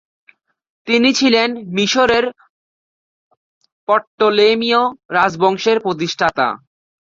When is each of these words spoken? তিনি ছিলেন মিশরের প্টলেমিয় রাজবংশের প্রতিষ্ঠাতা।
তিনি 0.87 1.09
ছিলেন 1.13 1.49
মিশরের 1.75 2.25
প্টলেমিয় 3.87 4.81
রাজবংশের 5.09 5.77
প্রতিষ্ঠাতা। 5.79 6.47